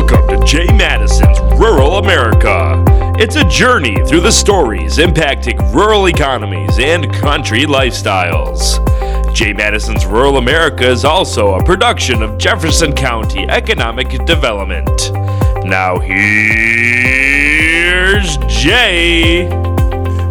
[0.00, 2.82] Welcome to Jay Matteson's Rural America.
[3.18, 8.80] It's a journey through the stories impacting rural economies and country lifestyles.
[9.34, 14.88] Jay Matteson's Rural America is also a production of Jefferson County Economic Development.
[15.66, 16.18] Now, here's
[18.48, 19.50] Jay.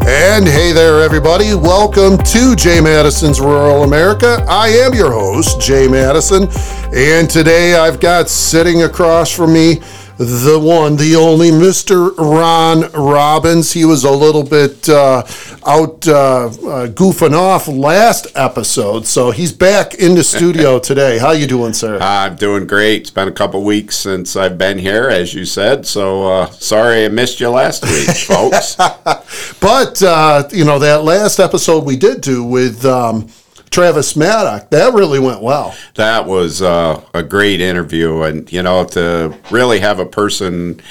[0.07, 1.53] And hey there, everybody.
[1.53, 4.43] Welcome to Jay Matteson's Rural America.
[4.49, 6.49] I am your host, Jay Matteson.
[6.91, 9.75] And today I've got sitting across from me
[10.17, 12.17] the one, the only Mr.
[12.17, 13.71] Ron Robbins.
[13.71, 15.23] He was a little bit uh,
[15.67, 21.19] out uh, uh, goofing off last episode, so he's back in the studio today.
[21.19, 21.99] How you doing, sir?
[22.01, 23.01] I'm doing great.
[23.01, 25.85] It's been a couple weeks since I've been here, as you said.
[25.85, 28.75] So uh, sorry I missed you last week, folks.
[29.61, 32.83] but uh, you know that last episode we did do with.
[32.83, 33.29] Um,
[33.69, 34.69] Travis Maddock.
[34.69, 35.75] That really went well.
[35.95, 40.81] That was uh, a great interview, and you know to really have a person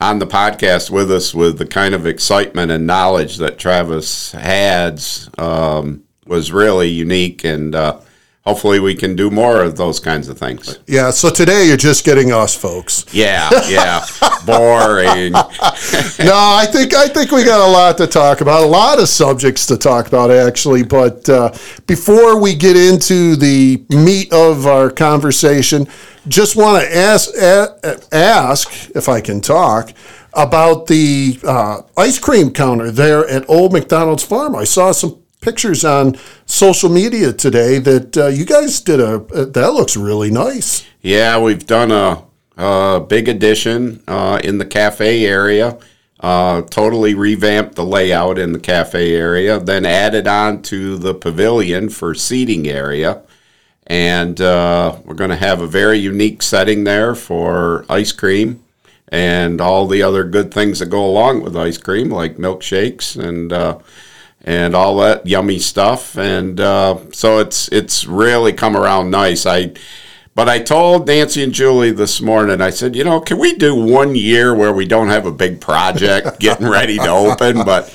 [0.00, 5.02] on the podcast with us with the kind of excitement and knowledge that Travis had
[5.38, 8.00] um, was really unique, and uh,
[8.46, 10.78] hopefully we can do more of those kinds of things.
[10.86, 11.10] Yeah.
[11.10, 13.04] So today you're just getting us, folks.
[13.12, 13.50] Yeah.
[13.68, 14.06] Yeah.
[14.46, 15.32] Boring.
[15.32, 19.08] no, I think I think we got a lot to talk about, a lot of
[19.08, 20.84] subjects to talk about actually.
[20.84, 21.52] But uh,
[21.86, 25.88] before we get into the meat of our conversation,
[26.28, 27.34] just want to ask
[28.12, 29.92] ask if I can talk
[30.34, 34.54] about the uh, ice cream counter there at Old McDonald's Farm.
[34.54, 39.72] I saw some pictures on social media today that uh, you guys did a, that
[39.72, 40.86] looks really nice.
[41.02, 42.22] Yeah, we've done a,
[42.56, 45.78] a big addition uh, in the cafe area.
[46.18, 51.90] Uh, totally revamped the layout in the cafe area, then added on to the pavilion
[51.90, 53.22] for seating area.
[53.86, 58.64] And uh, we're going to have a very unique setting there for ice cream
[59.08, 63.52] and all the other good things that go along with ice cream, like milkshakes and
[63.52, 63.78] uh,
[64.46, 66.16] and all that yummy stuff.
[66.16, 69.44] And uh, so it's it's really come around nice.
[69.44, 69.72] I
[70.36, 73.74] but I told Nancy and Julie this morning, I said, you know, can we do
[73.74, 77.64] one year where we don't have a big project getting ready to open?
[77.64, 77.92] But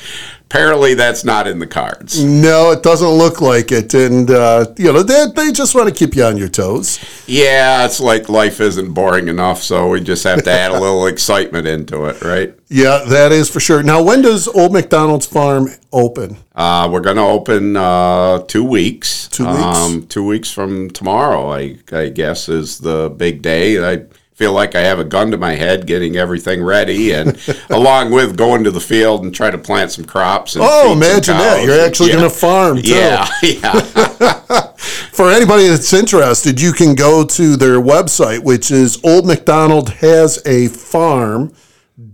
[0.52, 2.22] apparently that's not in the cards.
[2.22, 3.94] No, it doesn't look like it.
[3.94, 7.00] And, uh, you know, they, they just want to keep you on your toes.
[7.26, 11.08] Yeah, it's like life isn't boring enough, so we just have to add a little
[11.14, 12.54] excitement into it, right?
[12.68, 13.82] Yeah, that is for sure.
[13.82, 16.36] Now, when does Old McDonald's Farm open?
[16.54, 19.30] Uh, we're going to open uh, two weeks.
[19.30, 19.62] Two weeks?
[19.62, 23.82] Um, two weeks from tomorrow, I, I guess, is the big day.
[23.82, 24.04] I
[24.42, 28.36] feel like I have a gun to my head getting everything ready, and along with
[28.36, 30.58] going to the field and try to plant some crops.
[30.60, 31.64] oh, imagine that!
[31.64, 32.90] You're actually going to farm too.
[32.90, 33.72] Yeah, yeah.
[35.14, 40.42] For anybody that's interested, you can go to their website, which is Old McDonald has
[40.48, 41.54] a farm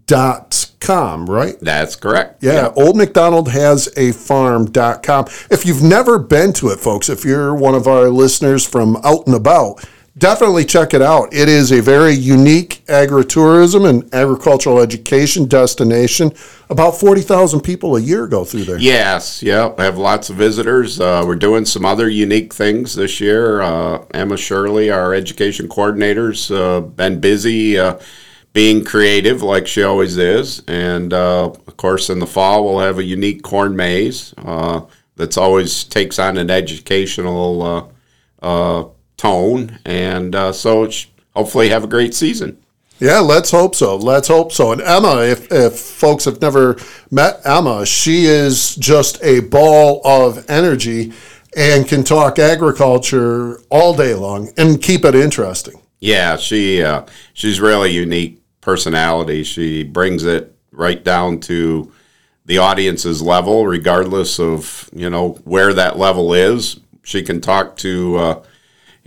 [0.05, 2.73] dot com right that's correct yeah, yeah.
[2.75, 7.75] old mcdonald has a farm.com if you've never been to it folks if you're one
[7.75, 9.85] of our listeners from out and about
[10.17, 11.33] definitely check it out.
[11.33, 16.31] It is a very unique agritourism and agricultural education destination.
[16.69, 18.77] About 40,000 people a year go through there.
[18.79, 19.73] Yes, yeah.
[19.77, 20.99] I have lots of visitors.
[20.99, 23.61] Uh, we're doing some other unique things this year.
[23.61, 27.99] Uh, Emma Shirley, our education coordinator's uh, been busy uh,
[28.53, 30.63] being creative like she always is.
[30.67, 34.81] And uh, of course, in the fall, we'll have a unique corn maze uh,
[35.15, 37.91] that's always takes on an educational
[39.17, 40.89] tone, and uh, so
[41.35, 42.57] hopefully have a great season.
[42.99, 43.95] Yeah, let's hope so.
[43.95, 44.71] Let's hope so.
[44.71, 46.77] And Emma, if, if folks have never
[47.11, 51.13] met Emma, she is just a ball of energy
[51.55, 55.79] and can talk agriculture all day long and keep it interesting.
[55.99, 59.43] Yeah, she uh, she's really unique personality.
[59.43, 61.91] She brings it right down to
[62.45, 66.79] the audience's level, regardless of you know where that level is.
[67.03, 68.43] She can talk to uh,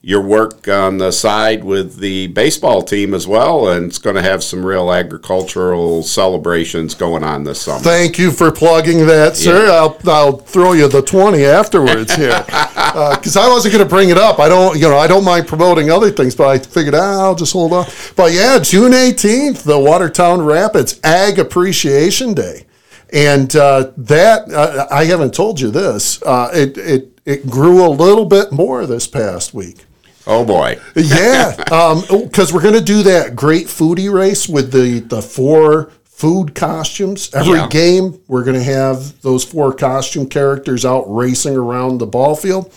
[0.03, 4.21] your work on the side with the baseball team as well, and it's going to
[4.21, 7.83] have some real agricultural celebrations going on this summer.
[7.83, 9.68] Thank you for plugging that, sir.
[9.68, 9.74] Yeah.
[9.74, 12.36] I'll, I'll throw you the 20 afterwards here.
[12.45, 14.39] Because uh, I wasn't going to bring it up.
[14.39, 17.36] I don't, you know, I don't mind promoting other things, but I figured ah, I'll
[17.36, 17.86] just hold on.
[18.15, 22.65] But yeah, June 18th, the Watertown Rapids Ag Appreciation Day.
[23.13, 27.89] And uh, that, uh, I haven't told you this, uh, it, it, it grew a
[27.89, 29.86] little bit more this past week.
[30.28, 30.80] Oh boy!
[30.96, 35.92] yeah, because um, we're going to do that great foodie race with the the four
[36.04, 37.34] food costumes.
[37.34, 37.68] Every yeah.
[37.68, 42.72] game, we're going to have those four costume characters out racing around the ball field.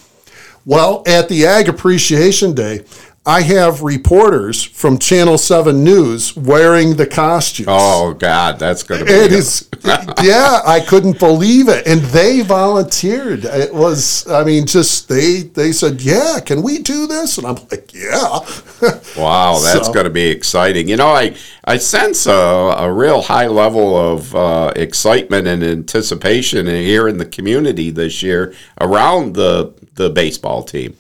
[0.64, 2.84] Well, at the Ag Appreciation Day,
[3.26, 7.68] I have reporters from Channel 7 News wearing the costumes.
[7.70, 9.12] Oh, God, that's going to be.
[9.12, 9.66] It is,
[10.22, 11.86] yeah, I couldn't believe it.
[11.86, 13.46] And they volunteered.
[13.46, 17.38] It was, I mean, just they they said, yeah, can we do this?
[17.38, 18.40] And I'm like, yeah.
[19.16, 20.86] wow, that's so, going to be exciting.
[20.86, 21.34] You know, I,
[21.64, 27.24] I sense a, a real high level of uh, excitement and anticipation here in the
[27.24, 30.94] community this year around the, the baseball team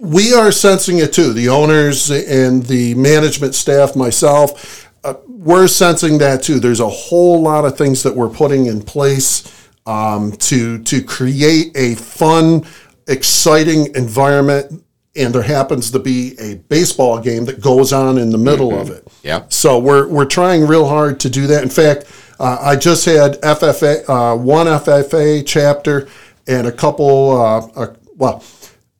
[0.00, 1.32] we are sensing it too.
[1.34, 6.58] The owners and the management staff, myself, uh, we're sensing that too.
[6.58, 11.76] There's a whole lot of things that we're putting in place um, to to create
[11.76, 12.66] a fun,
[13.06, 14.84] exciting environment.
[15.16, 18.80] And there happens to be a baseball game that goes on in the middle mm-hmm.
[18.80, 19.08] of it.
[19.22, 19.44] Yeah.
[19.50, 21.62] So we're we're trying real hard to do that.
[21.62, 22.04] In fact,
[22.38, 26.08] uh, I just had FFA uh, one FFA chapter
[26.46, 27.38] and a couple.
[27.38, 28.40] Uh, uh, well,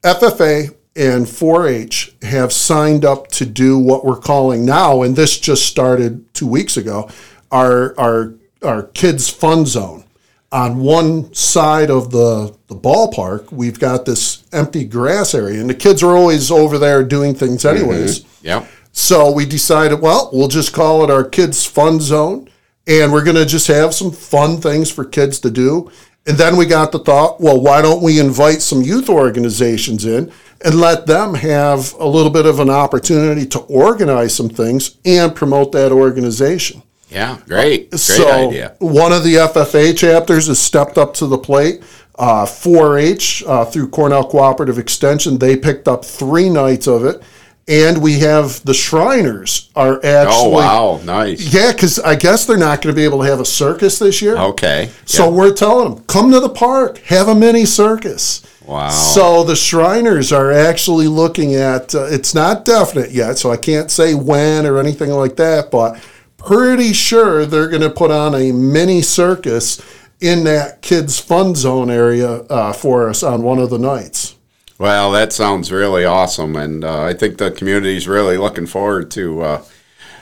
[0.02, 5.64] FFA and 4-H have signed up to do what we're calling now, and this just
[5.64, 7.08] started two weeks ago,
[7.50, 10.04] our our our kids fun zone.
[10.52, 15.74] On one side of the, the ballpark, we've got this empty grass area, and the
[15.74, 17.78] kids are always over there doing things mm-hmm.
[17.78, 18.20] anyways.
[18.20, 18.46] Mm-hmm.
[18.46, 18.66] Yeah.
[18.92, 22.50] So we decided, well, we'll just call it our kids fun zone,
[22.86, 25.90] and we're going to just have some fun things for kids to do.
[26.26, 30.32] And then we got the thought, well, why don't we invite some youth organizations in?
[30.62, 35.34] and let them have a little bit of an opportunity to organize some things and
[35.34, 36.82] promote that organization.
[37.08, 37.90] Yeah, great.
[37.90, 38.76] Great so idea.
[38.78, 41.82] One of the FFA chapters has stepped up to the plate.
[42.16, 47.22] Uh, 4-H uh, through Cornell Cooperative Extension, they picked up three nights of it,
[47.70, 50.34] and we have the Shriners are actually.
[50.34, 51.54] Oh wow, nice.
[51.54, 54.20] Yeah, because I guess they're not going to be able to have a circus this
[54.20, 54.36] year.
[54.36, 54.90] Okay.
[55.04, 55.30] So yeah.
[55.30, 58.44] we're telling them, come to the park, have a mini circus.
[58.66, 58.88] Wow.
[58.88, 63.90] So the Shriners are actually looking at, uh, it's not definite yet, so I can't
[63.90, 66.00] say when or anything like that, but
[66.38, 69.80] pretty sure they're going to put on a mini circus
[70.20, 74.36] in that kids' fun zone area uh, for us on one of the nights.
[74.80, 79.10] Well, that sounds really awesome, and uh, I think the community is really looking forward
[79.10, 79.64] to uh,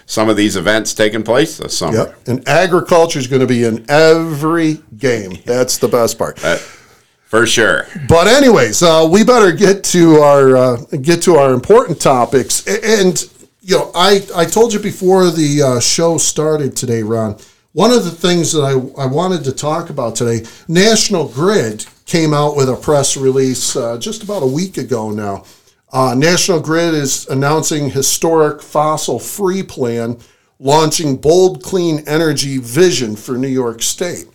[0.05, 1.97] some of these events taking place this summer.
[1.99, 2.17] Yep.
[2.27, 5.38] And agriculture is going to be in every game.
[5.45, 6.41] That's the best part.
[6.41, 7.87] For sure.
[8.09, 12.67] But anyways, uh, we better get to our uh, get to our important topics.
[12.67, 17.37] And you know, I I told you before the uh, show started today, Ron.
[17.75, 22.33] One of the things that I, I wanted to talk about today, National Grid came
[22.33, 25.45] out with a press release uh, just about a week ago now.
[25.93, 30.19] Uh, National Grid is announcing historic fossil free plan,
[30.59, 34.27] launching bold clean energy vision for New York State.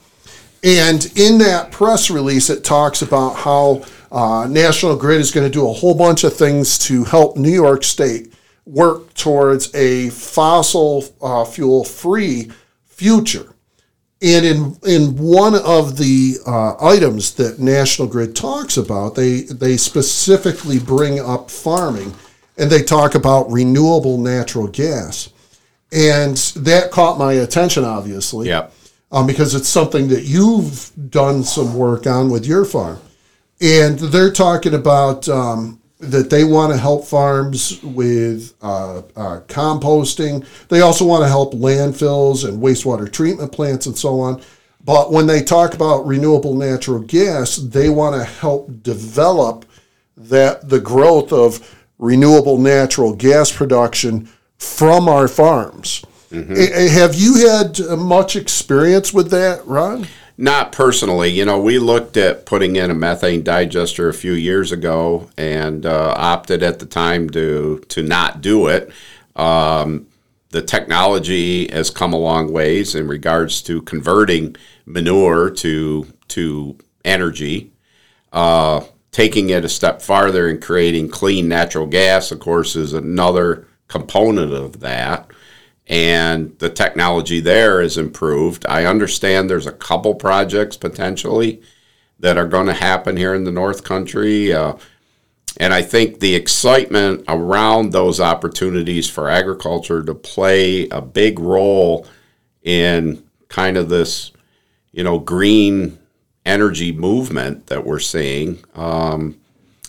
[0.64, 5.52] And in that press release, it talks about how uh, National Grid is going to
[5.52, 8.34] do a whole bunch of things to help New York State
[8.66, 12.52] work towards a fossil uh, fuel free
[12.86, 13.53] future.
[14.24, 19.76] And in in one of the uh, items that National Grid talks about, they they
[19.76, 22.14] specifically bring up farming,
[22.58, 25.28] and they talk about renewable natural gas,
[25.92, 28.68] and that caught my attention, obviously, Yeah.
[29.12, 33.00] um, because it's something that you've done some work on with your farm,
[33.60, 40.46] and they're talking about um, that they want to help farms with uh, uh, composting.
[40.68, 44.42] They also want to help landfills and wastewater treatment plants and so on.
[44.86, 49.66] But when they talk about renewable natural gas, they want to help develop
[50.18, 56.04] that the growth of renewable natural gas production from our farms.
[56.32, 60.08] A- Have you had uh, much experience with that, Ron?
[60.38, 61.30] Not personally.
[61.30, 65.86] You know, we looked at putting in a methane digester a few years ago and
[65.86, 68.92] uh, opted at the time to to not do it.
[69.36, 70.08] Um,
[70.50, 77.72] the technology has come a long ways in regards to converting manure to to energy.
[78.32, 83.68] Uh, taking it a step farther and creating clean natural gas, of course, is another
[83.88, 85.30] component of that
[85.88, 88.66] and the technology there is improved.
[88.68, 91.62] I understand there's a couple projects potentially
[92.20, 94.54] that are going to happen here in the North Country.
[94.54, 94.74] Uh,
[95.58, 102.08] and I think the excitement around those opportunities for agriculture to play a big role
[102.64, 104.32] in kind of this,
[104.92, 106.00] you know, green
[106.46, 109.40] energy movement that we're seeing, um,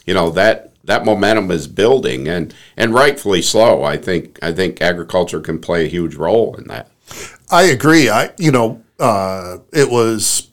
[0.06, 3.82] you know, that that momentum is building and and rightfully so.
[3.82, 6.88] I think I think agriculture can play a huge role in that.
[7.50, 8.08] I agree.
[8.08, 10.48] I you know uh, it was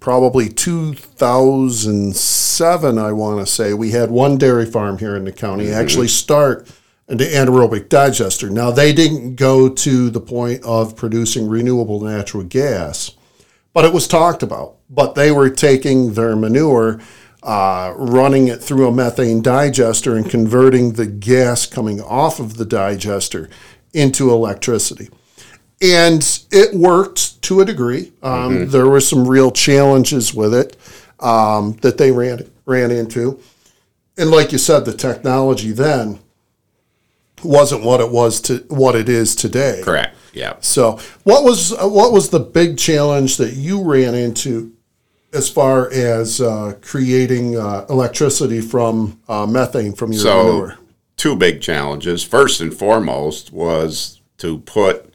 [0.00, 2.98] probably 2007.
[2.98, 6.68] I want to say we had one dairy farm here in the county actually start
[7.08, 8.50] an anaerobic digester.
[8.50, 13.12] Now they didn't go to the point of producing renewable natural gas,
[13.72, 14.76] but it was talked about.
[14.90, 17.00] But they were taking their manure.
[17.44, 22.64] Uh, running it through a methane digester and converting the gas coming off of the
[22.64, 23.50] digester
[23.92, 25.10] into electricity
[25.84, 28.12] and it worked to a degree.
[28.22, 30.76] Um, There were some real challenges with it
[31.20, 33.40] um, that they ran ran into,
[34.16, 36.20] and like you said, the technology then
[37.42, 39.82] wasn't what it was to what it is today.
[39.84, 40.16] Correct.
[40.32, 40.56] Yeah.
[40.60, 44.72] So, what was what was the big challenge that you ran into
[45.34, 50.78] as far as uh, creating uh, electricity from uh, methane from your So, manure?
[51.16, 52.22] two big challenges.
[52.22, 55.12] First and foremost was to put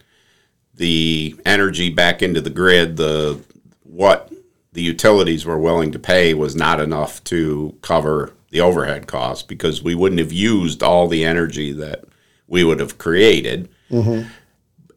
[0.76, 2.98] the energy back into the grid.
[2.98, 3.40] The
[3.84, 4.32] what
[4.74, 9.84] the utilities were willing to pay was not enough to cover the overhead costs because
[9.84, 12.04] we wouldn't have used all the energy that
[12.48, 13.70] we would have created.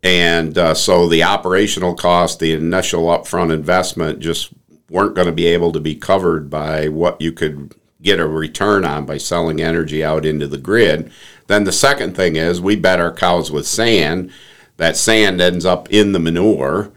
[0.04, 4.50] And uh, so the operational cost, the initial upfront investment, just
[4.92, 8.84] weren't going to be able to be covered by what you could get a return
[8.84, 11.10] on by selling energy out into the grid.
[11.46, 14.30] Then the second thing is we bed our cows with sand.
[14.76, 16.92] That sand ends up in the manure,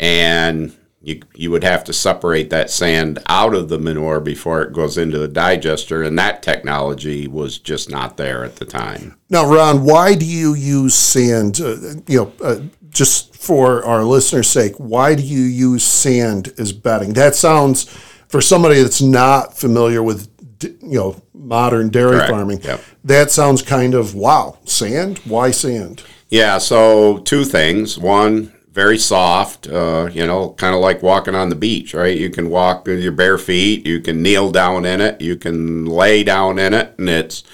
[0.00, 4.72] and you, you would have to separate that sand out of the manure before it
[4.72, 9.16] goes into the digester, and that technology was just not there at the time.
[9.28, 11.60] Now, Ron, why do you use sand?
[11.60, 11.76] Uh,
[12.06, 12.60] you know, uh,
[12.96, 17.12] just for our listeners' sake, why do you use sand as bedding?
[17.12, 17.84] That sounds,
[18.28, 20.28] for somebody that's not familiar with,
[20.62, 22.30] you know, modern dairy Correct.
[22.30, 22.80] farming, Yep.
[23.04, 24.58] that sounds kind of wow.
[24.64, 25.20] Sand?
[25.24, 26.02] Why sand?
[26.28, 27.98] Yeah, so two things.
[27.98, 32.16] One, very soft, uh, you know, kind of like walking on the beach, right?
[32.18, 35.86] You can walk with your bare feet, you can kneel down in it, you can
[35.86, 37.44] lay down in it, and it's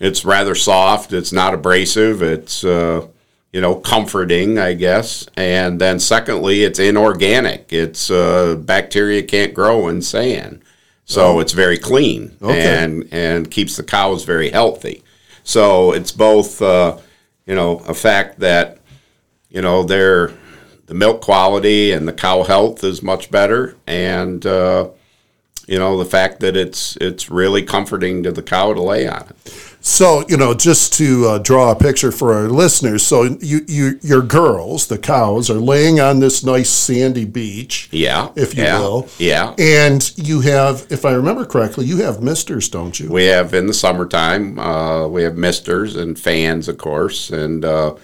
[0.00, 1.12] it's rather soft.
[1.12, 2.22] It's not abrasive.
[2.22, 3.06] It's uh,
[3.52, 5.26] you know comforting, I guess.
[5.36, 7.72] And then secondly, it's inorganic.
[7.72, 10.62] It's uh, bacteria can't grow in sand,
[11.04, 12.84] so it's very clean Okay.
[12.84, 15.02] and and keeps the cows very healthy.
[15.44, 16.60] So it's both.
[16.62, 16.98] Uh,
[17.46, 18.76] you know, a fact that,
[19.48, 20.32] you know, they're,
[20.84, 23.74] the milk quality and the cow health is much better.
[23.86, 24.90] And, uh,
[25.66, 29.22] you know, the fact that it's, it's really comforting to the cow to lay on
[29.30, 29.67] it.
[29.80, 33.98] So, you know, just to uh, draw a picture for our listeners, so you, you,
[34.02, 38.30] your girls, the cows, are laying on this nice sandy beach, Yeah.
[38.34, 39.08] if you yeah, will.
[39.18, 39.54] Yeah.
[39.56, 43.08] And you have, if I remember correctly, you have misters, don't you?
[43.10, 47.94] We have in the summertime, uh, we have misters and fans, of course, and uh,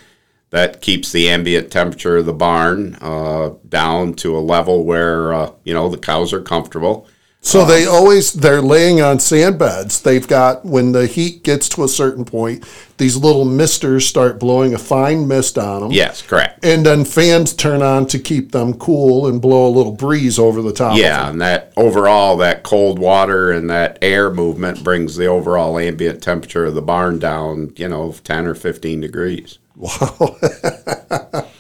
[0.51, 5.51] that keeps the ambient temperature of the barn uh, down to a level where uh,
[5.65, 7.09] you know the cows are comfortable.
[7.47, 10.01] So they um, always they're laying on sand beds.
[10.01, 12.65] They've got when the heat gets to a certain point,
[12.97, 15.93] these little misters start blowing a fine mist on them.
[15.93, 16.65] Yes, correct.
[16.65, 20.63] And then fans turn on to keep them cool and blow a little breeze over
[20.63, 20.97] the top.
[20.97, 21.33] Yeah, Of them.
[21.33, 26.65] and that overall, that cold water and that air movement brings the overall ambient temperature
[26.65, 29.59] of the barn down, you know, 10 or 15 degrees.
[29.77, 30.39] Wow.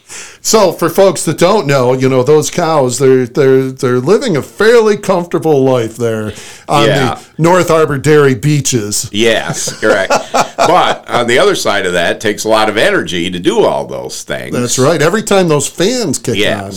[0.47, 4.43] so for folks that don't know, you know those cows, they're they're they're living a
[4.43, 6.33] fairly comfortable life there
[6.69, 7.15] on Yeah.
[7.15, 9.09] the North Harbor Dairy beaches.
[9.11, 10.13] Yes, correct.
[10.57, 13.61] but on the other side of that, it takes a lot of energy to do
[13.65, 14.55] all those things.
[14.55, 15.01] That's right.
[15.01, 16.73] Every time those fans kick on.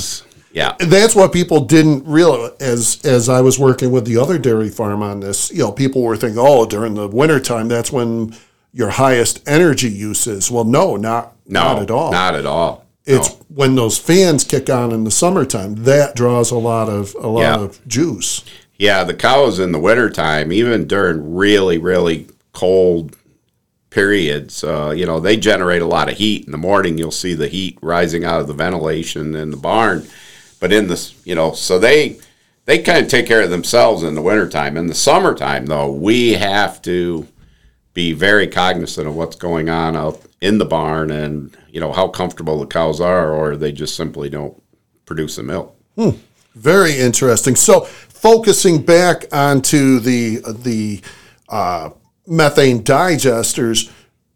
[0.54, 0.76] Yeah.
[0.80, 5.04] that's what people didn't realize as as I was working with the other dairy farm
[5.04, 8.34] on this, you know, people were thinking, oh, during the wintertime, that's when
[8.74, 10.50] your highest energy use is.
[10.50, 12.12] Well, no, not No, not at all.
[12.12, 12.87] Not at all.
[13.08, 13.36] It's No.
[13.56, 17.42] when those fans kick on in the summertime, that draws a lot of a lot
[17.42, 17.56] Yeah.
[17.56, 18.44] of juice.
[18.78, 23.16] Yeah, the cows in the wintertime, even during really, really cold
[23.90, 26.46] periods, uh, you know, they generate a lot of heat.
[26.46, 30.06] In the morning, you'll see the heat rising out of the ventilation in the barn.
[30.60, 32.18] But in the, you know, so they
[32.66, 34.76] they kind of take care of themselves in the wintertime.
[34.76, 37.26] In the summertime, though, we have to
[37.98, 42.08] be very cognizant of what's going on out in the barn and, you know, how
[42.08, 44.62] comfortable the cows are, or they just simply don't
[45.08, 45.76] produce the milk.
[46.54, 47.56] Very interesting.
[47.56, 51.02] So, focusing back onto the the
[51.50, 51.90] uh,
[52.28, 53.92] methane digesters,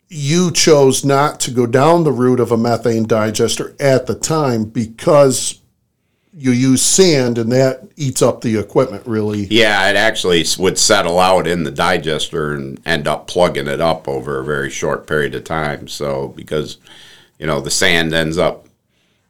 [0.10, 4.64] you chose not to go down the route of a methane digester at the time
[4.64, 5.61] because
[6.34, 9.46] you use sand and that eats up the equipment really.
[9.46, 14.08] Yeah, it actually would settle out in the digester and end up plugging it up
[14.08, 15.88] over a very short period of time.
[15.88, 16.78] So, because,
[17.38, 18.68] you know, the sand ends up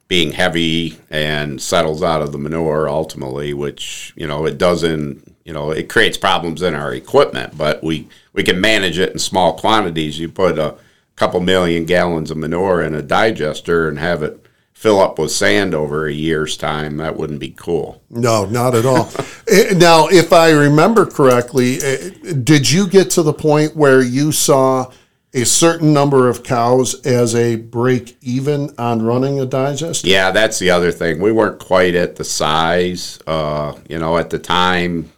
[0.07, 5.53] being heavy and settles out of the manure ultimately, which, you know, it doesn't, you
[5.53, 9.57] know, it creates problems in our equipment, but we, we can manage it in small
[9.57, 10.19] quantities.
[10.19, 10.75] You put a
[11.15, 14.45] couple million gallons of manure in a digester and have it
[14.81, 18.01] fill up with sand over a year's time, that wouldn't be cool.
[18.09, 19.11] No, not at all.
[19.47, 22.11] Eh, now, if I remember correctly, eh,
[22.41, 24.89] did you get to the point where you saw
[25.33, 30.07] a certain number of cows as a break even on running a digester?
[30.07, 31.19] Yeah, that's the other thing.
[31.19, 33.19] We weren't quite at the size.
[33.27, 35.11] Uh, you know, at the time,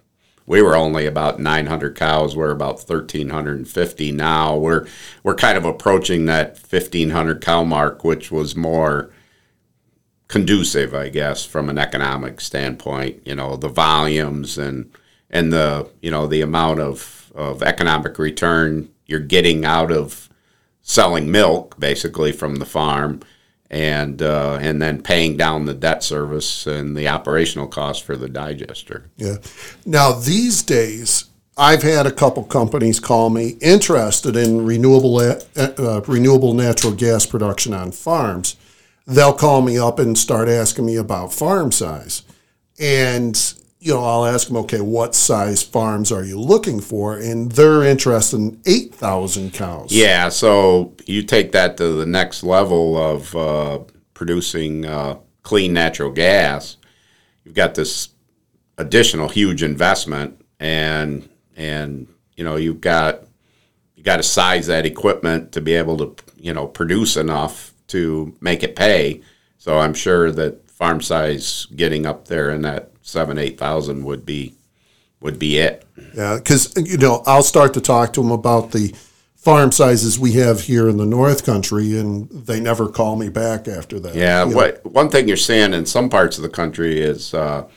[0.47, 2.35] we were only about 900 cows.
[2.35, 4.57] We're about 1,350 now.
[4.57, 4.87] We're
[5.21, 9.11] we're kind of approaching that 1,500 cow mark, which was more
[10.33, 13.21] conducive, I guess, from an economic standpoint.
[13.23, 14.91] You know, the volumes and
[15.29, 20.29] and the you know the amount of of economic return you're getting out of
[20.81, 23.21] selling milk, basically from the farm,
[23.69, 28.27] and uh, and then paying down the debt service and the operational cost for the
[28.27, 29.11] digester.
[29.17, 29.37] Yeah.
[29.85, 36.01] Now, these days, I've had a couple companies call me interested in renewable uh, uh,
[36.07, 38.55] renewable natural gas production on farms.
[39.05, 42.23] They'll call me up and start asking me about farm size,
[42.79, 47.17] and you know I'll ask them, okay, what size farms are you looking for?
[47.17, 49.91] And they're interested in eight thousand cows.
[49.91, 53.79] Yeah, so you take that to the next level of uh,
[54.13, 56.77] producing uh, clean natural gas.
[57.43, 58.09] You've got this
[58.77, 63.23] additional huge investment, and and you know you've got
[63.95, 68.35] you got to size that equipment to be able to you know produce enough to
[68.41, 69.21] make it pay.
[69.57, 74.25] So I'm sure that farm size getting up there in that seven eight thousand would
[74.25, 74.55] be
[75.21, 75.85] would be it.
[76.15, 78.93] Yeah, because you know I'll start to talk to them about the
[79.35, 83.67] farm sizes we have here in the North Country, and they never call me back
[83.67, 84.15] after that.
[84.15, 87.67] Yeah, what one thing you're seeing in some parts of the country is uh,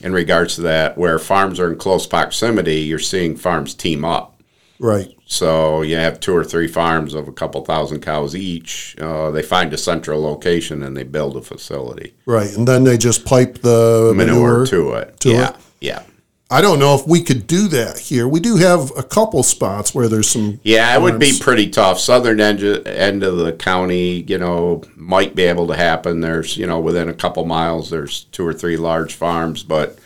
[0.00, 4.31] in regards to that, where farms are in close proximity, you're seeing farms team up.
[4.78, 5.08] Right.
[5.26, 8.94] So you have two or three farms of a couple thousand cows each.
[9.00, 12.98] Uh, they find a central location and they build a facility, Right, and then they
[12.98, 14.66] just pipe the manure, manure.
[14.66, 15.20] to it.
[15.20, 15.56] to yeah, it.
[15.80, 16.02] yeah,
[16.50, 18.28] I don't know if we could do that here.
[18.28, 20.60] We do have a couple spots where there's some.
[20.64, 20.94] yeah.
[20.94, 21.98] It would be pretty tough.
[21.98, 26.20] Southern end end of the county, you know, might be able to happen.
[26.20, 29.98] There's, you know, within a couple miles, there's two or three large farms, but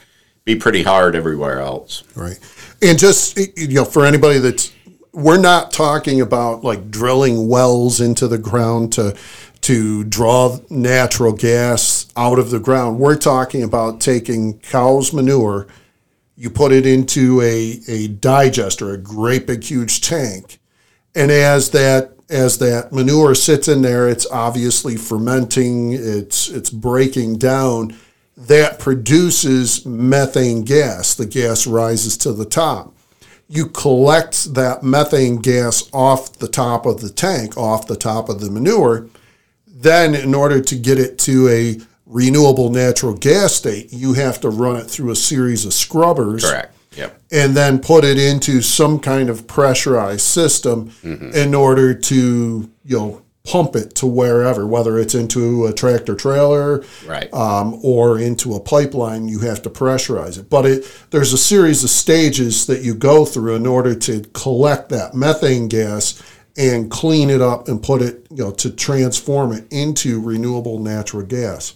[0.44, 2.05] be pretty hard everywhere else.
[2.14, 2.38] right,
[2.83, 4.73] and just you know, for anybody that's,
[5.12, 9.17] we're not talking about like drilling wells into the ground to
[9.62, 12.99] to draw natural gas out of the ground.
[12.99, 15.67] We're talking about taking cow's manure,
[16.37, 20.59] you put it into a a digester, a great big huge tank,
[21.15, 25.93] and as that as that manure sits in there, it's obviously fermenting.
[25.93, 27.97] It's it's breaking down,
[28.37, 31.14] that produces methane gas.
[31.14, 32.94] The gas rises to the top.
[33.49, 38.40] You collect that methane gas off the top of the tank, off the top of
[38.40, 39.09] the manure.
[39.66, 44.51] Then, in order to get it to a renewable natural gas state, you have to
[44.51, 46.75] run it through a series of scrubbers Correct.
[46.96, 47.20] Yep.
[47.31, 51.31] and then put it into some kind of pressurized system mm-hmm.
[51.35, 56.85] in order to you know pump it to wherever whether it's into a tractor trailer
[57.06, 57.32] Right.
[57.32, 61.85] um, or into a pipeline you have to pressurize it but it there's a series
[61.85, 66.22] of stages that you go through in order to collect that methane gas
[66.59, 71.22] and clean it up and put it you know to transform it into renewable natural
[71.24, 71.74] gas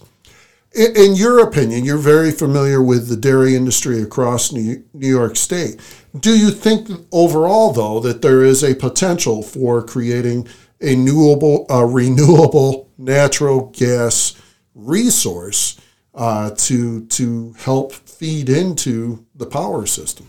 [0.73, 5.35] in, in your opinion, you're very familiar with the dairy industry across New, New York
[5.35, 5.81] State.
[6.17, 10.47] Do you think overall, though, that there is a potential for creating
[10.81, 14.35] a renewable, a renewable natural gas
[14.75, 15.79] resource
[16.13, 20.27] uh, to to help feed into the power system?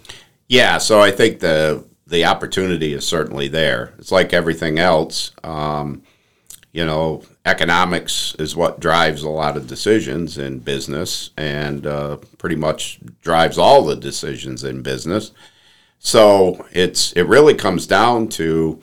[0.48, 3.94] Yeah, so I think the the opportunity is certainly there.
[3.98, 5.32] It's like everything else.
[5.42, 6.02] Um,
[6.72, 12.56] you know, economics is what drives a lot of decisions in business, and uh, pretty
[12.56, 15.32] much drives all the decisions in business.
[15.98, 18.80] So it's it really comes down to,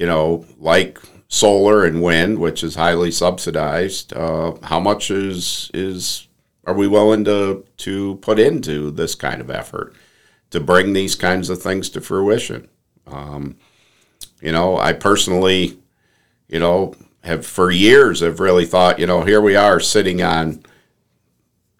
[0.00, 4.12] you know, like solar and wind, which is highly subsidized.
[4.12, 6.26] Uh, how much is is
[6.64, 9.94] are we willing to to put into this kind of effort?
[10.50, 12.68] to bring these kinds of things to fruition.
[13.06, 13.56] Um,
[14.40, 15.78] you know, I personally,
[16.48, 20.62] you know, have for years have really thought, you know, here we are sitting on,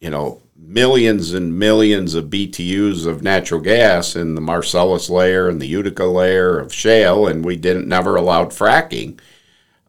[0.01, 5.61] you know, millions and millions of BTUs of natural gas in the Marcellus layer and
[5.61, 9.19] the Utica layer of shale, and we didn't never allowed fracking.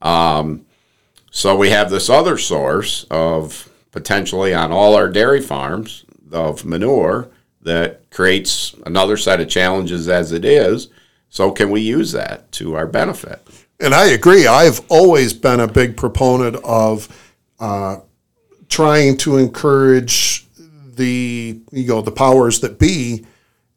[0.01, 0.65] Um,
[1.29, 7.29] so we have this other source of potentially on all our dairy farms of manure
[7.61, 10.87] that creates another set of challenges as it is.
[11.29, 13.39] So can we use that to our benefit?
[13.79, 14.47] And I agree.
[14.47, 17.07] I've always been a big proponent of
[17.59, 17.97] uh,
[18.67, 20.47] trying to encourage
[21.01, 23.25] the you know the powers that be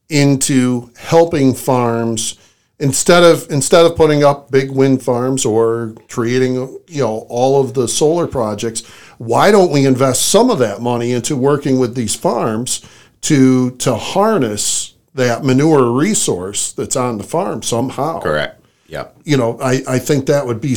[0.08, 2.38] into helping farms
[2.78, 6.54] instead of instead of putting up big wind farms or creating
[6.88, 8.86] you know all of the solar projects
[9.18, 12.84] why don't we invest some of that money into working with these farms
[13.20, 18.60] to to harness that manure resource that's on the farm somehow Correct.
[18.86, 20.76] yeah you know, I, I think that would be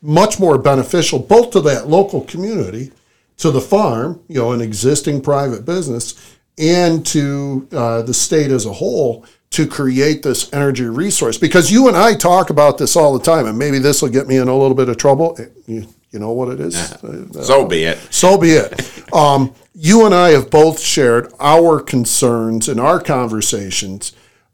[0.00, 2.92] much more beneficial both to that local community,
[3.38, 6.14] to the farm, you know, an existing private business,
[6.58, 11.38] and to uh, the state as a whole to create this energy resource.
[11.38, 14.26] Because you and I talk about this all the time, and maybe this will get
[14.26, 15.36] me in a little bit of trouble.
[15.38, 16.76] Eh, You, you know what it is?
[16.76, 17.98] Uh, So be it.
[18.10, 19.04] so be it.
[19.12, 24.12] Um, you and I have both shared our concerns in our conversations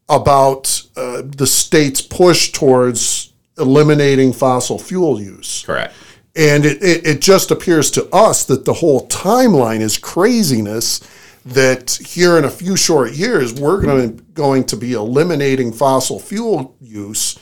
[0.09, 5.64] about uh, the state's push towards eliminating fossil fuel use.
[5.66, 5.92] Correct.
[6.37, 11.01] And it, it, it just appears to us that the whole timeline is craziness.
[11.47, 16.18] That here in a few short years, we're going to, going to be eliminating fossil
[16.18, 17.38] fuel use,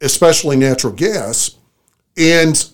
[0.00, 1.56] especially natural gas.
[2.16, 2.66] And,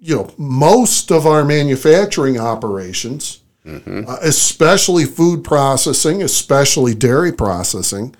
[0.00, 8.16] you know, most of our manufacturing operations, uh, especially food processing, especially dairy processing,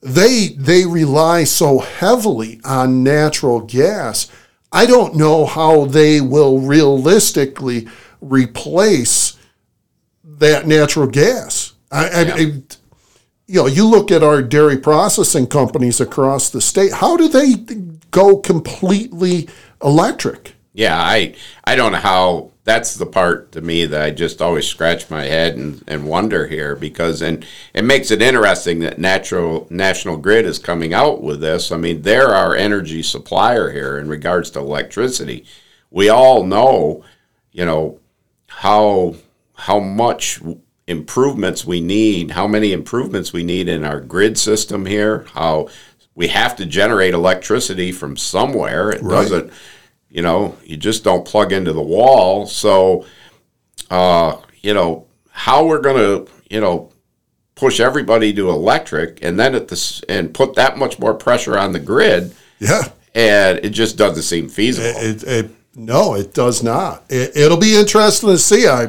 [0.00, 4.28] they they rely so heavily on natural gas.
[4.72, 7.88] I don't know how they will realistically
[8.20, 9.36] replace
[10.24, 11.72] that natural gas.
[11.90, 12.38] I, I, I
[13.50, 16.92] you know, you look at our dairy processing companies across the state.
[16.92, 17.54] How do they
[18.12, 19.48] go completely
[19.82, 20.54] electric?
[20.72, 24.66] Yeah, I I don't know how that's the part to me that I just always
[24.66, 29.66] scratch my head and, and wonder here because and it makes it interesting that natural
[29.70, 31.72] national grid is coming out with this.
[31.72, 35.46] I mean, they're our energy supplier here in regards to electricity.
[35.90, 37.02] We all know,
[37.50, 37.98] you know,
[38.46, 39.16] how
[39.54, 40.40] how much
[40.86, 45.68] improvements we need, how many improvements we need in our grid system here, how
[46.14, 48.90] we have to generate electricity from somewhere.
[48.90, 49.52] It doesn't
[50.10, 53.04] you know you just don't plug into the wall so
[53.90, 56.90] uh you know how we're going to you know
[57.54, 61.72] push everybody to electric and then at this and put that much more pressure on
[61.72, 62.88] the grid Yeah.
[63.14, 67.04] and it just doesn't seem feasible It, it, no, it does not.
[67.08, 68.66] It, it'll be interesting to see.
[68.66, 68.88] I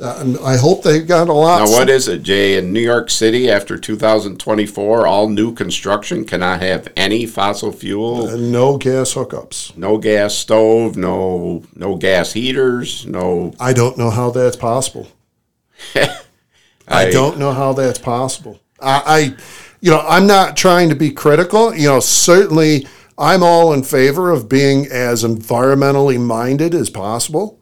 [0.00, 1.64] uh, I hope they've got a lot.
[1.64, 6.62] now what is it jay in new york city after 2024 all new construction cannot
[6.62, 9.76] have any fossil fuel no gas hookups.
[9.76, 15.08] no gas stove no no gas heaters no I don't know how that's possible.
[16.88, 18.60] I, don't know how that's possible.
[18.80, 19.18] I, I,
[19.80, 21.74] you know, I'm not trying to be critical.
[21.74, 22.86] You know, certainly
[23.16, 27.60] I'm all in favor of being as environmentally minded as possible,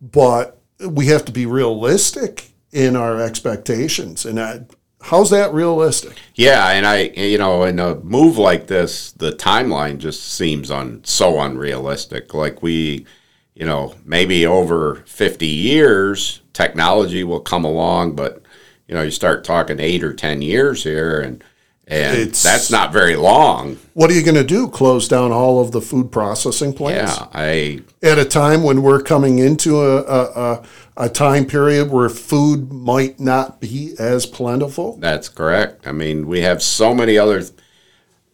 [0.00, 4.24] but we have to be realistic in our expectations.
[4.24, 4.68] And
[5.00, 6.16] how's that realistic?
[6.34, 11.02] Yeah, and I, you know, in a move like this, the timeline just seems un,
[11.04, 12.34] so unrealistic.
[12.34, 13.06] Like we,
[13.54, 18.42] you know, maybe over 50 years, technology will come along, but,
[18.88, 21.44] you know, you start talking eight or 10 years here, and,
[21.90, 23.76] and It's- that's not very long.
[23.94, 24.68] What are you going to do?
[24.68, 27.18] Close down all of the food processing plants?
[27.18, 30.62] Yeah, I, at a time when we're coming into a, a, a,
[30.96, 34.96] a time period where food might not be as plentiful.
[34.98, 35.86] That's correct.
[35.86, 37.42] I mean, we have so many other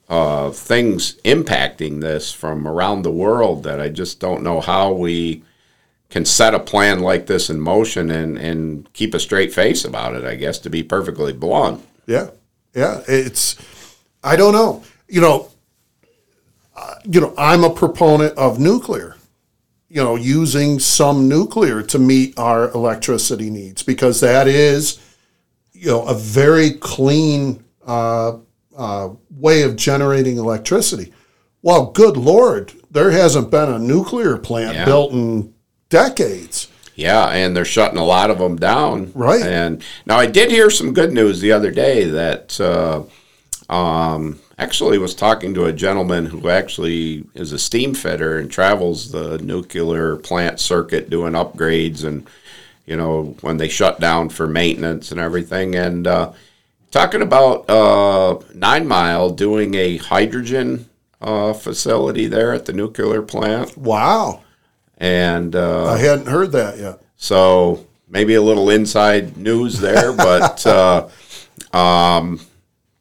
[0.08, 5.42] uh, things impacting this from around the world that I just don't know how we
[6.10, 10.14] can set a plan like this in motion and, and keep a straight face about
[10.14, 11.84] it, I guess, to be perfectly blunt.
[12.06, 12.28] Yeah,
[12.76, 13.00] yeah.
[13.08, 13.56] It's
[14.22, 14.84] I don't know.
[15.08, 15.50] You know,
[16.76, 19.16] uh, you know, I'm a proponent of nuclear.
[19.88, 24.98] You know, using some nuclear to meet our electricity needs because that is,
[25.72, 28.36] you know, a very clean uh,
[28.76, 31.12] uh, way of generating electricity.
[31.62, 34.84] Well, good lord, there hasn't been a nuclear plant Yeah.
[34.84, 35.54] built in
[35.88, 36.68] decades.
[36.96, 39.12] Yeah, and they're shutting a lot of them down.
[39.14, 39.42] Right.
[39.42, 43.02] And now I did hear some good news the other day that uh,
[43.72, 49.12] um, actually was talking to a gentleman who actually is a steam fitter and travels
[49.12, 52.26] the nuclear plant circuit doing upgrades and
[52.86, 56.32] you know when they shut down for maintenance and everything and uh,
[56.90, 60.88] talking about uh, Nine Mile doing a hydrogen
[61.20, 64.42] uh, facility there at the nuclear plant Wow,
[64.98, 65.54] and.
[65.54, 67.00] Uh, I hadn't heard that yet.
[67.16, 71.08] so maybe a little inside news there, but uh,
[71.72, 72.40] um,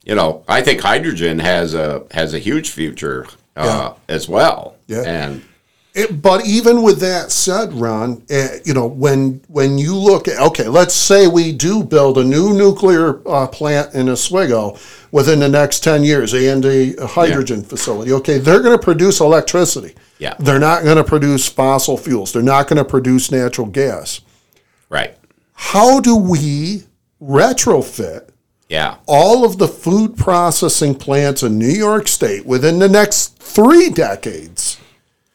[0.03, 4.75] you know, I think hydrogen has a has a huge future uh, as well.
[4.88, 5.01] Yeah.
[5.01, 5.43] and
[5.95, 10.38] It, but even with that said, Ron, uh, you know when when you look at
[10.39, 14.77] okay, let's say we do build a new nuclear uh, plant in Oswego
[15.13, 18.12] within the next ten years and a, hydrogen facility.
[18.12, 19.95] Okay, they're going to produce electricity.
[20.17, 20.36] Yeah.
[20.39, 22.31] they're not going to produce fossil fuels.
[22.31, 24.21] They're not going to produce natural gas.
[24.89, 25.17] right,
[25.53, 26.84] How do we
[27.21, 28.29] retrofit
[28.69, 33.89] yeah, all of the food processing plants in New York State within the next three
[33.89, 34.79] decades?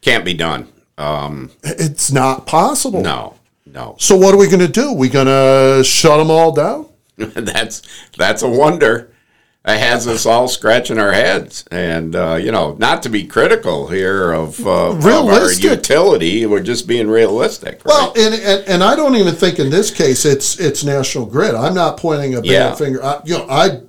[0.01, 0.69] Can't be done.
[0.99, 3.03] Um, It's not possible.
[3.03, 3.35] no,
[3.67, 4.93] no, So what are we going to do?
[4.93, 6.87] We going to shut them all down?
[7.17, 7.83] that's
[8.17, 9.13] that's a wonder.
[9.63, 13.89] It has us all scratching our heads, and uh, you know, not to be critical
[13.89, 16.47] here of, uh, of utility.
[16.47, 17.75] We're just being realistic.
[17.85, 17.87] Right?
[17.87, 21.55] Well, and, and and I don't even think in this case it's it's National Grid.
[21.55, 22.75] I'm not pointing a bad Yeah.
[22.75, 23.05] finger.
[23.05, 23.81] I, you know, I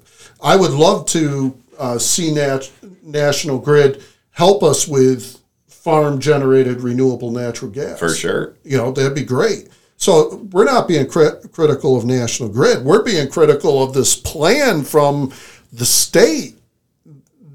[0.44, 2.70] I would love to uh, see Nat,
[3.02, 5.40] National Grid help us with
[5.82, 8.56] farm generated renewable natural gas for sure.
[8.64, 9.68] You know, that'd be great.
[9.98, 12.86] So we're not being cri- critical of National Grid.
[12.86, 15.34] We're being critical of this plan from
[15.74, 16.60] the state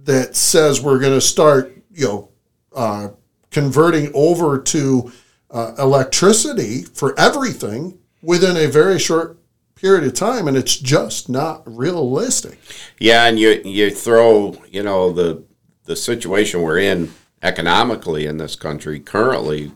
[0.04, 2.28] that says we're going to start, you know,
[2.74, 3.08] uh,
[3.50, 5.12] converting over to
[5.52, 9.38] uh, electricity for everything within a very short
[9.76, 12.58] period of time, and it's just not realistic.
[12.98, 15.44] Yeah, and you you throw you know the
[15.84, 17.12] the situation we're in
[17.46, 19.72] economically in this country currently.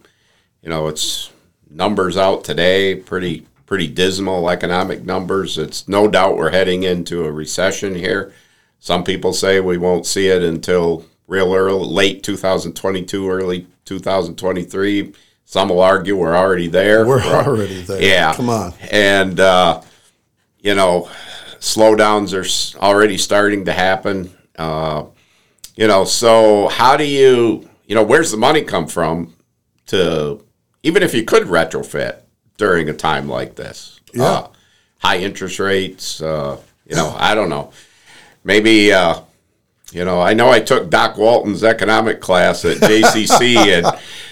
[0.63, 1.31] You know, it's
[1.71, 5.57] numbers out today, pretty pretty dismal economic numbers.
[5.57, 8.33] It's no doubt we're heading into a recession here.
[8.81, 15.13] Some people say we won't see it until real early, late 2022, early 2023.
[15.45, 17.07] Some will argue we're already there.
[17.07, 18.03] We're already there.
[18.03, 18.35] Yeah.
[18.35, 18.75] Come on.
[18.91, 19.83] And, uh,
[20.59, 21.09] you know,
[21.61, 24.37] slowdowns are already starting to happen.
[24.59, 25.05] Uh,
[25.77, 29.35] you know, so how do you, you know, where's the money come from
[29.87, 30.45] to,
[30.83, 32.23] even if you could retrofit
[32.57, 34.01] during a time like this?
[34.13, 34.25] Yeah.
[34.25, 34.49] Uh,
[34.99, 37.73] high interest rates, uh, you know, I don't know.
[38.45, 39.21] Maybe, uh,
[39.93, 43.87] you know, I know I took Doc Walton's economic class at JCC and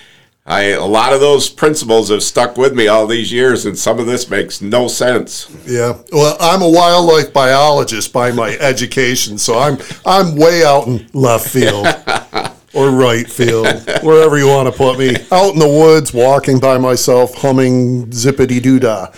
[0.48, 3.98] I a lot of those principles have stuck with me all these years, and some
[3.98, 5.54] of this makes no sense.
[5.66, 5.98] Yeah.
[6.10, 11.48] Well, I'm a wildlife biologist by my education, so I'm I'm way out in left
[11.48, 11.86] field
[12.74, 13.66] or right field,
[14.02, 15.16] wherever you want to put me.
[15.30, 19.08] Out in the woods, walking by myself, humming zippity doo dah.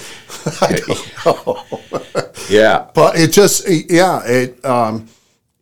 [0.61, 1.65] I don't know.
[2.49, 5.07] Yeah, But it just, yeah, it, um,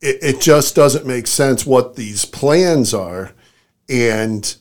[0.01, 3.33] it it just doesn't make sense what these plans are,
[3.91, 4.57] and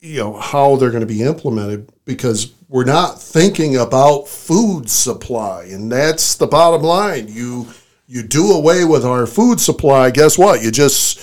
[0.00, 5.64] you know how they're going to be implemented because we're not thinking about food supply,
[5.64, 7.28] and that's the bottom line.
[7.28, 7.66] You
[8.06, 10.10] you do away with our food supply.
[10.10, 10.62] Guess what?
[10.62, 11.20] You just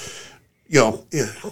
[0.68, 1.06] you know,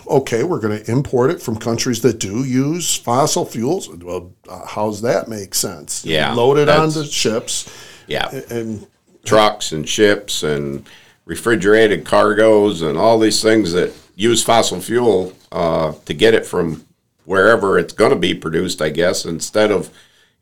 [0.08, 3.88] okay, we're going to import it from countries that do use fossil fuels.
[3.90, 6.04] Well, uh, how's that make sense?
[6.04, 7.70] Yeah, load it onto ships,
[8.08, 8.28] Yeah.
[8.50, 8.88] and
[9.24, 10.86] trucks and ships and
[11.26, 16.84] refrigerated cargoes and all these things that use fossil fuel uh, to get it from
[17.26, 19.90] wherever it's going to be produced, I guess, instead of,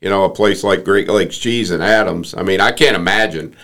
[0.00, 2.34] you know, a place like Great Lakes Cheese and Adams.
[2.36, 3.54] I mean, I can't imagine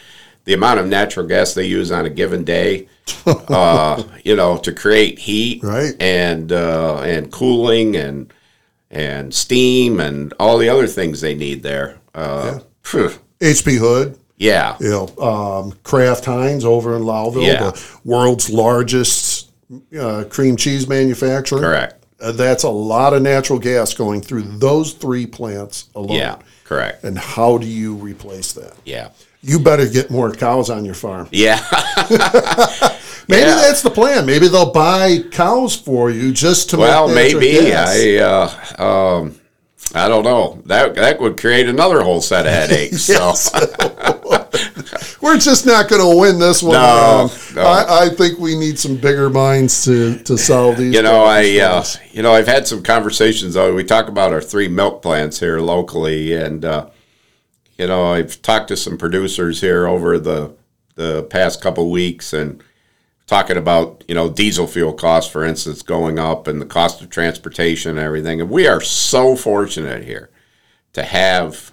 [0.45, 2.89] the amount of natural gas they use on a given day,
[3.27, 5.95] uh, you know, to create heat Right.
[6.01, 8.33] and uh, and cooling and
[8.91, 11.99] and steam and all the other things they need there.
[12.15, 14.77] Uh, phew, HP Hood, yeah.
[14.81, 17.71] you know, um, Kraft Heinz over in Lowville, Yeah.
[17.71, 19.51] the world's largest
[20.01, 21.61] uh, cream cheese manufacturer.
[21.61, 21.98] Correct.
[22.21, 26.17] Uh, that's a lot of natural gas going through those three plants alone.
[26.17, 27.05] Yeah, correct.
[27.05, 28.75] And how do you replace that?
[28.85, 29.11] Yeah.
[29.41, 31.29] You better get more cows on your farm.
[31.31, 31.61] Yeah.
[33.29, 33.55] Maybe Yeah.
[33.57, 34.27] that's the plan.
[34.27, 37.73] Maybe they'll buy cows for you just to well, maybe.
[37.73, 39.38] I uh, um,
[39.95, 40.61] I don't know.
[40.67, 43.03] That that would create another whole set of headaches.
[43.05, 43.33] So
[45.21, 46.75] We're just not going to win this one.
[46.75, 47.63] No, no.
[47.63, 50.95] I, I think we need some bigger minds to, to solve these.
[50.95, 53.55] you know, I uh, you know I've had some conversations.
[53.55, 56.89] Though we talk about our three milk plants here locally, and uh,
[57.77, 60.55] you know I've talked to some producers here over the
[60.95, 62.63] the past couple weeks, and
[63.29, 67.11] talking about you know diesel fuel costs, for instance, going up, and the cost of
[67.11, 68.41] transportation and everything.
[68.41, 70.31] And we are so fortunate here
[70.95, 71.71] to have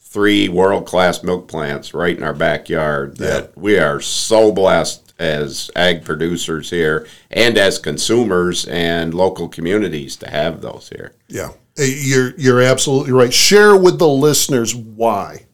[0.00, 5.70] three world class milk plants right in our backyard that we are so blessed as
[5.76, 11.14] ag producers here and as consumers and local communities to have those here.
[11.28, 13.32] Yeah, you're you're absolutely right.
[13.32, 15.46] Share with the listeners why.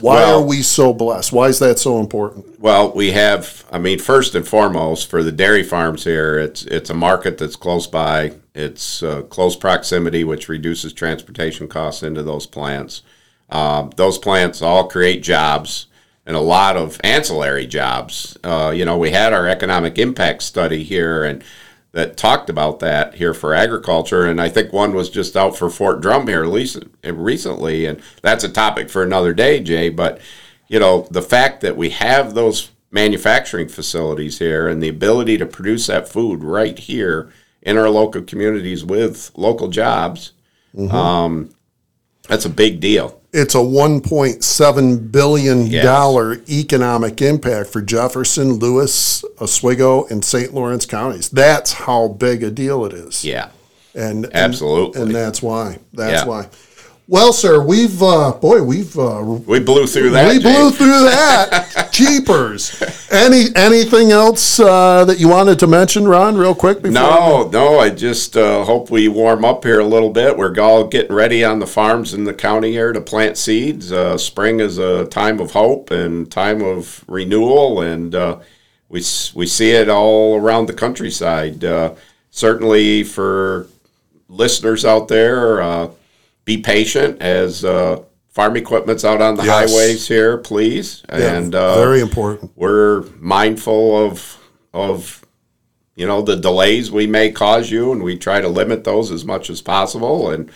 [0.00, 1.32] Why Well- are we so blessed?
[1.32, 2.60] Why is that so important?
[2.60, 3.64] Well, we have.
[3.70, 7.56] I mean, first and foremost, for the dairy farms here, it's it's a market that's
[7.56, 8.32] close by.
[8.54, 13.02] It's uh, close proximity, which reduces transportation costs into those plants.
[13.50, 15.86] Um, those plants all create jobs
[16.26, 18.38] and a lot of ancillary jobs.
[18.42, 21.44] Uh, you know, we had our economic impact study here, and
[21.94, 25.70] that talked about that here for agriculture, and I think one was just out for
[25.70, 29.88] Fort Drum here least- recently, and that's a topic for another day, Jay.
[29.90, 30.20] But
[30.66, 35.46] you know, the fact that we have those manufacturing facilities here and the ability to
[35.46, 37.30] produce that food right here
[37.62, 40.32] in our local communities with local jobs,
[40.90, 41.50] um,
[42.28, 43.20] that's a big deal.
[43.36, 46.38] It's a 1.7 billion Yes.
[46.48, 50.54] economic impact for Jefferson, Lewis, Oswego, and St.
[50.54, 51.28] Lawrence counties.
[51.30, 53.24] That's how big a deal it is.
[53.24, 53.48] Yeah,
[53.92, 55.02] and and- Absolutely.
[55.02, 55.78] and, that's why.
[55.92, 56.28] That's Yeah.
[56.28, 56.46] why.
[57.06, 60.32] Well, sir, we've uh, boy, we've uh, we blew through that.
[60.32, 61.88] we blew through that.
[61.92, 62.82] Jeepers!
[63.10, 66.78] Any anything else uh, that you wanted to mention, Ron, real quick?
[66.78, 67.78] Before No, no.
[67.78, 70.38] I just uh, hope we warm up here a little bit.
[70.38, 73.92] We're all getting ready on the farms in the county here to plant seeds.
[73.92, 78.38] Uh, spring is a time of hope and time of renewal, and uh,
[78.88, 79.02] we
[79.34, 81.62] we see it all around the countryside.
[81.62, 81.94] Uh,
[82.30, 83.66] certainly for
[84.28, 85.90] listeners out there, uh,
[86.44, 89.70] be patient as uh, farm equipment's out on the Yes.
[89.70, 91.02] highways here, please.
[91.08, 92.52] Yeah, and uh, very important.
[92.56, 94.38] we're mindful of
[94.72, 95.24] of
[95.94, 99.24] you know the delays we may cause you and we try to limit those as
[99.24, 100.50] much as possible and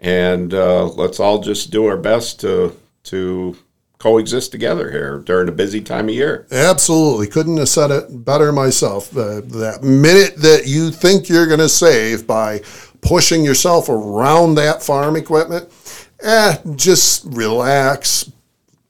[0.00, 3.54] and uh, let's all just do our best to to
[3.98, 7.26] coexist together here during a busy time of year Absolutely.
[7.26, 9.14] Couldn't have said it better myself.
[9.14, 12.62] Uh, that minute that you think you're going to save by
[13.02, 15.68] pushing yourself around that farm equipment,
[16.22, 18.30] eh, just relax,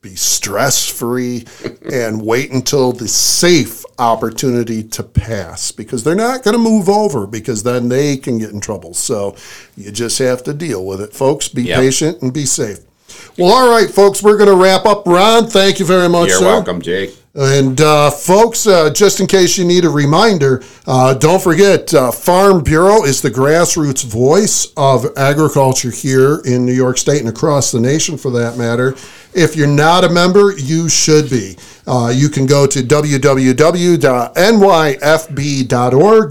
[0.02, 1.44] be stress free,
[1.92, 7.26] and wait until the safe opportunity to pass because they're not going to move over
[7.26, 8.94] because then they can get in trouble.
[8.94, 9.36] So
[9.76, 11.48] you just have to deal with it, folks.
[11.48, 11.78] Be Yep.
[11.80, 12.78] patient and be safe.
[13.38, 15.06] Well, all right, folks, we're going to wrap up.
[15.06, 16.46] Ron, thank you very much, you're sir.
[16.46, 21.42] welcome jake And uh, folks, uh, just in case you need a reminder, uh, don't
[21.42, 27.20] forget uh, Farm Bureau is the grassroots voice of agriculture here in New York State
[27.20, 28.94] and across the nation for that matter.
[29.32, 31.56] If you're not a member, you should be.
[31.86, 33.52] Uh, you can go to www.nyfb.org.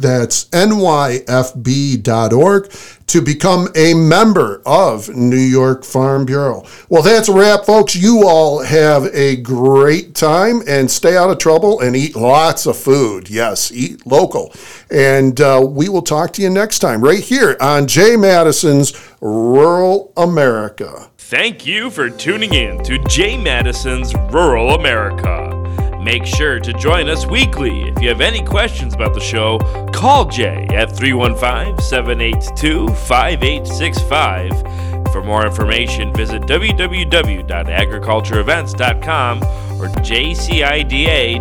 [0.01, 2.71] That's nyfb.org.
[3.09, 6.63] to become a member of New York Farm Bureau.
[6.89, 7.95] Well, that's a wrap, folks.
[7.95, 12.77] You all have a great time and stay out of trouble and eat lots of
[12.77, 13.29] food.
[13.29, 14.53] Yes, eat local.
[14.91, 20.13] And uh, we will talk to you next time right here on Jay Matteson's Rural
[20.15, 21.09] America.
[21.17, 25.58] Thank you for tuning in to Jay Matteson's Rural America.
[25.99, 27.89] Make sure to join us weekly.
[27.89, 29.57] If you have any questions about the show,
[29.93, 35.11] call Jay at 315 782 5865.
[35.11, 39.37] For more information, visit www.agricultureevents.com
[39.81, 41.39] or jcida.com.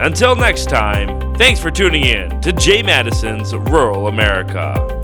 [0.00, 5.03] Until next time, thanks for tuning in to Jay Matteson's Rural America.